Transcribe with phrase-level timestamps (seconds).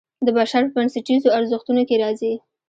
[0.25, 2.33] د بشر په بنسټیزو ارزښتونو کې راځي.